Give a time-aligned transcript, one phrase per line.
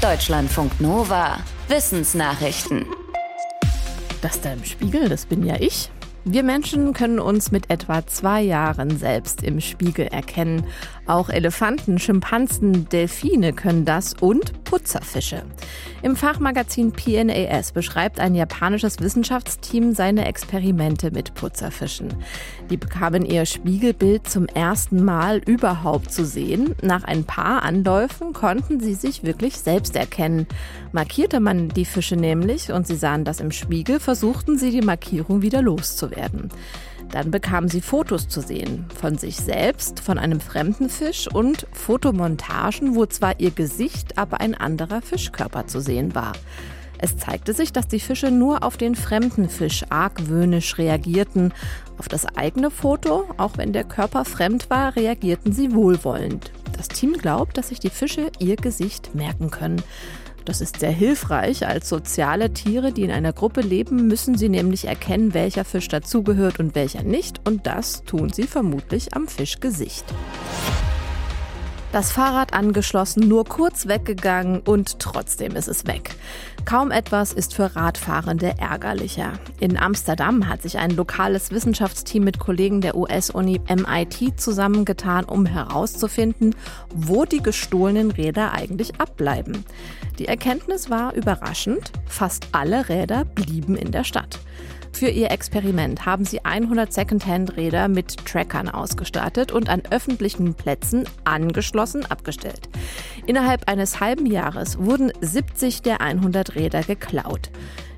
[0.00, 1.40] Deutschlandfunk Nova.
[1.68, 2.86] Wissensnachrichten.
[4.22, 5.90] Das da im Spiegel, das bin ja ich.
[6.24, 10.66] Wir Menschen können uns mit etwa zwei Jahren selbst im Spiegel erkennen.
[11.06, 15.42] Auch Elefanten, Schimpansen, Delfine können das und Putzerfische.
[16.02, 22.08] Im Fachmagazin PNAS beschreibt ein japanisches Wissenschaftsteam seine Experimente mit Putzerfischen.
[22.68, 26.74] Die bekamen ihr Spiegelbild zum ersten Mal überhaupt zu sehen.
[26.82, 30.46] Nach ein paar Anläufen konnten sie sich wirklich selbst erkennen.
[30.92, 35.40] Markierte man die Fische nämlich und sie sahen das im Spiegel, versuchten sie die Markierung
[35.40, 36.09] wieder loszuwerden.
[37.10, 42.94] Dann bekamen sie Fotos zu sehen von sich selbst, von einem fremden Fisch und Fotomontagen,
[42.94, 46.32] wo zwar ihr Gesicht, aber ein anderer Fischkörper zu sehen war.
[47.02, 51.54] Es zeigte sich, dass die Fische nur auf den fremden Fisch argwöhnisch reagierten.
[51.96, 56.52] Auf das eigene Foto, auch wenn der Körper fremd war, reagierten sie wohlwollend.
[56.76, 59.82] Das Team glaubt, dass sich die Fische ihr Gesicht merken können.
[60.50, 61.64] Das ist sehr hilfreich.
[61.64, 66.58] Als soziale Tiere, die in einer Gruppe leben, müssen sie nämlich erkennen, welcher Fisch dazugehört
[66.58, 67.40] und welcher nicht.
[67.46, 70.04] Und das tun sie vermutlich am Fischgesicht.
[71.92, 76.14] Das Fahrrad angeschlossen, nur kurz weggegangen und trotzdem ist es weg.
[76.64, 79.32] Kaum etwas ist für Radfahrende ärgerlicher.
[79.58, 86.54] In Amsterdam hat sich ein lokales Wissenschaftsteam mit Kollegen der US-Uni MIT zusammengetan, um herauszufinden,
[86.94, 89.64] wo die gestohlenen Räder eigentlich abbleiben.
[90.20, 91.90] Die Erkenntnis war überraschend.
[92.06, 94.38] Fast alle Räder blieben in der Stadt.
[94.92, 102.04] Für ihr Experiment haben sie 100 Secondhand-Räder mit Trackern ausgestattet und an öffentlichen Plätzen angeschlossen
[102.06, 102.68] abgestellt.
[103.26, 107.50] Innerhalb eines halben Jahres wurden 70 der 100 Räder geklaut.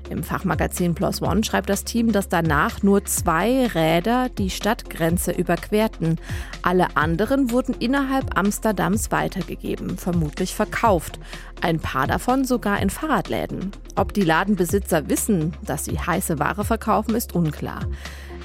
[0.09, 6.19] Im Fachmagazin Plus One schreibt das Team, dass danach nur zwei Räder die Stadtgrenze überquerten.
[6.61, 11.19] Alle anderen wurden innerhalb Amsterdams weitergegeben, vermutlich verkauft.
[11.61, 13.71] Ein paar davon sogar in Fahrradläden.
[13.95, 17.81] Ob die Ladenbesitzer wissen, dass sie heiße Ware verkaufen, ist unklar.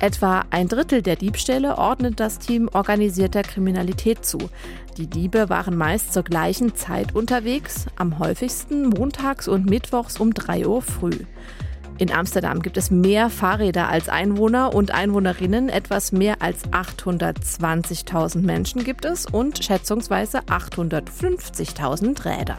[0.00, 4.38] Etwa ein Drittel der Diebstähle ordnet das Team organisierter Kriminalität zu.
[4.96, 10.66] Die Diebe waren meist zur gleichen Zeit unterwegs, am häufigsten montags und mittwochs um 3
[10.68, 11.18] Uhr früh.
[11.98, 15.68] In Amsterdam gibt es mehr Fahrräder als Einwohner und Einwohnerinnen.
[15.68, 22.58] Etwas mehr als 820.000 Menschen gibt es und schätzungsweise 850.000 Räder.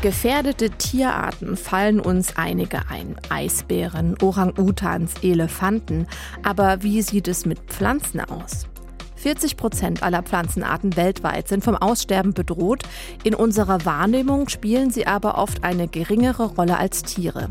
[0.00, 3.16] Gefährdete Tierarten fallen uns einige ein.
[3.30, 6.06] Eisbären, Orang-Utans, Elefanten.
[6.44, 8.68] Aber wie sieht es mit Pflanzen aus?
[9.16, 12.84] 40 Prozent aller Pflanzenarten weltweit sind vom Aussterben bedroht.
[13.24, 17.50] In unserer Wahrnehmung spielen sie aber oft eine geringere Rolle als Tiere.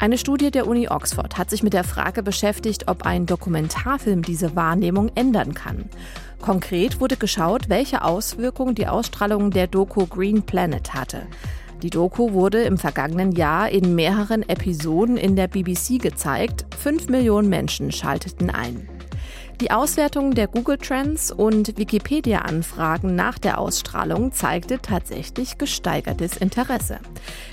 [0.00, 4.56] Eine Studie der Uni Oxford hat sich mit der Frage beschäftigt, ob ein Dokumentarfilm diese
[4.56, 5.88] Wahrnehmung ändern kann.
[6.40, 11.22] Konkret wurde geschaut, welche Auswirkungen die Ausstrahlung der Doku Green Planet hatte.
[11.82, 16.66] Die Doku wurde im vergangenen Jahr in mehreren Episoden in der BBC gezeigt.
[16.76, 18.88] Fünf Millionen Menschen schalteten ein.
[19.60, 26.98] Die Auswertung der Google Trends und Wikipedia-Anfragen nach der Ausstrahlung zeigte tatsächlich gesteigertes Interesse.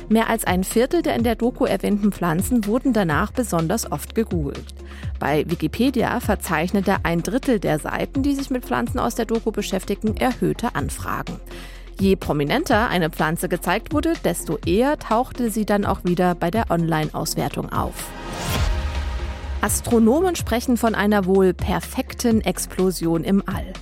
[0.09, 4.74] Mehr als ein Viertel der in der Doku erwähnten Pflanzen wurden danach besonders oft gegoogelt.
[5.19, 10.18] Bei Wikipedia verzeichnete ein Drittel der Seiten, die sich mit Pflanzen aus der Doku beschäftigten,
[10.18, 11.40] erhöhte Anfragen.
[12.00, 16.69] Je prominenter eine Pflanze gezeigt wurde, desto eher tauchte sie dann auch wieder bei der
[16.69, 17.94] Online-Auswertung auf.
[19.61, 23.73] Astronomen sprechen von einer wohl perfekten Explosion im All.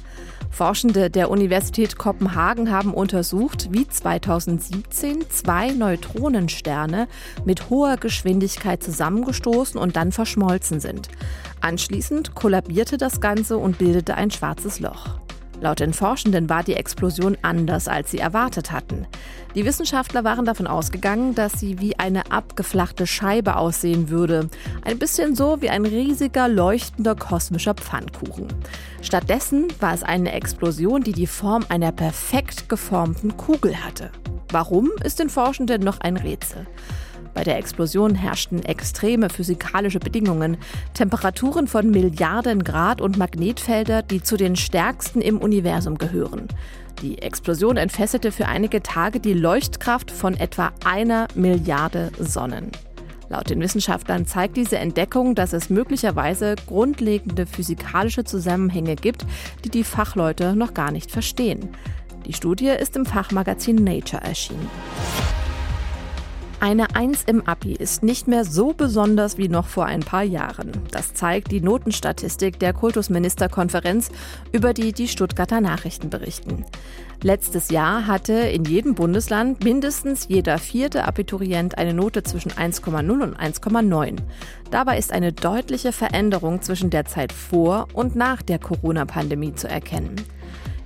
[0.54, 7.08] Forschende der Universität Kopenhagen haben untersucht, wie 2017 zwei Neutronensterne
[7.44, 11.10] mit hoher Geschwindigkeit zusammengestoßen und dann verschmolzen sind.
[11.60, 15.23] Anschließend kollabierte das Ganze und bildete ein schwarzes Loch.
[15.62, 19.08] Laut den Forschenden war die Explosion anders, als sie erwartet hatten.
[19.56, 24.50] Die Wissenschaftler waren davon ausgegangen, dass sie wie eine abgeflachte Scheibe aussehen würde.
[24.84, 28.48] Ein bisschen so wie ein riesiger, leuchtender kosmischer Pfannkuchen.
[29.02, 34.12] Stattdessen war es eine Explosion, die die Form einer perfekt geformten Kugel hatte.
[34.50, 36.66] Warum ist den Forschenden noch ein Rätsel.
[37.34, 40.58] Bei der Explosion herrschten extreme physikalische Bedingungen,
[40.94, 46.48] Temperaturen von Milliarden Grad und Magnetfelder, die zu den stärksten im Universum gehören.
[47.02, 52.72] Die Explosion entfesselte für einige Tage die Leuchtkraft von etwa einer Milliarde Sonnen.
[53.30, 59.26] Laut den Wissenschaftlern zeigt diese Entdeckung, dass es möglicherweise grundlegende physikalische Zusammenhänge gibt,
[59.66, 61.70] die die Fachleute noch gar nicht verstehen.
[62.28, 64.70] Die Studie ist im Fachmagazin Nature erschienen.
[66.64, 70.72] Eine Eins im Abi ist nicht mehr so besonders wie noch vor ein paar Jahren.
[70.92, 74.10] Das zeigt die Notenstatistik der Kultusministerkonferenz,
[74.54, 76.64] über die die Stuttgarter Nachrichten berichten.
[77.22, 83.38] Letztes Jahr hatte in jedem Bundesland mindestens jeder vierte Abiturient eine Note zwischen 1,0 und
[83.38, 84.20] 1,9.
[84.72, 90.16] Dabei ist eine deutliche Veränderung zwischen der Zeit vor und nach der Corona-Pandemie zu erkennen.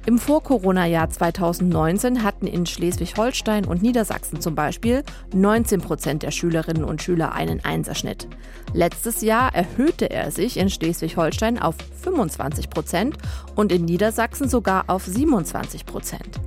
[0.08, 7.04] Im Vor-Corona-Jahr 2019 hatten in Schleswig-Holstein und Niedersachsen zum Beispiel 19 Prozent der Schülerinnen und
[7.04, 8.30] Schüler einen Einserschnitt.
[8.74, 13.18] Letztes Jahr erhöhte er sich in Schleswig-Holstein auf 25 Prozent
[13.58, 16.40] und in Niedersachsen sogar auf 27 Prozent.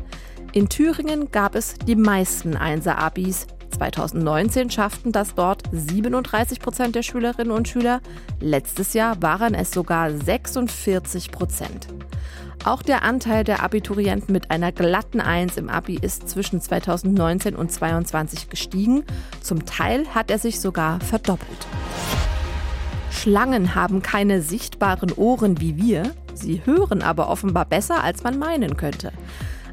[0.55, 3.47] In Thüringen gab es die meisten Einser-Abis.
[3.81, 8.03] 2019 schafften das dort 37 Prozent der Schülerinnen und Schüler.
[8.39, 11.89] Letztes Jahr waren es sogar 46 Prozent.
[12.63, 17.73] Auch der Anteil der Abiturienten mit einer glatten Eins im Abi ist zwischen 2019 und
[17.73, 19.03] 2022 gestiegen.
[19.41, 21.67] Zum Teil hat er sich sogar verdoppelt.
[23.11, 26.03] Schlangen haben keine sichtbaren Ohren wie wir,
[26.35, 29.11] sie hören aber offenbar besser, als man meinen könnte.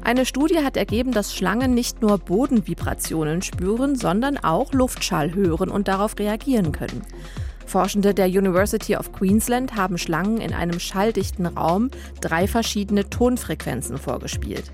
[0.08, 5.86] Eine Studie hat ergeben, dass Schlangen nicht nur Bodenvibrationen spüren, sondern auch Luftschall hören und
[5.86, 7.02] darauf reagieren können.
[7.66, 11.90] Forschende der University of Queensland haben Schlangen in einem schalldichten Raum
[12.22, 14.72] drei verschiedene Tonfrequenzen vorgespielt.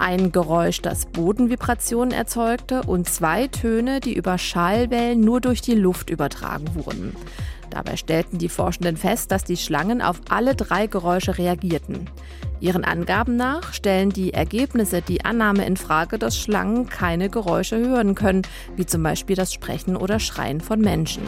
[0.00, 6.10] Ein Geräusch, das Bodenvibrationen erzeugte und zwei Töne, die über Schallwellen nur durch die Luft
[6.10, 7.14] übertragen wurden.
[7.74, 12.08] Dabei stellten die Forschenden fest, dass die Schlangen auf alle drei Geräusche reagierten.
[12.60, 18.14] Ihren Angaben nach stellen die Ergebnisse die Annahme in Frage, dass Schlangen keine Geräusche hören
[18.14, 18.42] können,
[18.76, 21.24] wie zum Beispiel das Sprechen oder Schreien von Menschen.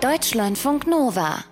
[0.00, 1.44] Deutschlandfunk Nova